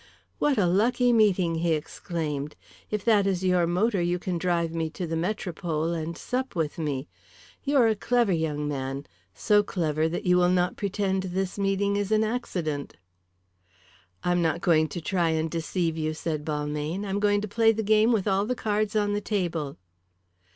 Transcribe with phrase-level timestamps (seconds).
[0.39, 2.55] "What a lucky meeting," he exclaimed.
[2.89, 6.79] "If that is your motor you can drive me to the Metropole and sup with
[6.79, 7.07] me.
[7.63, 11.97] You are a clever young man, so clever that you will not pretend this meeting
[11.97, 12.95] is an accident."
[14.23, 17.05] "I'm not going to try and deceive you," said Balmayne.
[17.05, 19.77] "I'm going to play the game with all the cards on the table."